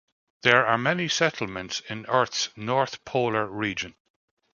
There 0.41 0.65
are 0.65 0.79
many 0.79 1.07
settlements 1.07 1.81
in 1.81 2.07
Earth's 2.07 2.49
north 2.57 3.05
polar 3.05 3.45
region. 3.45 3.93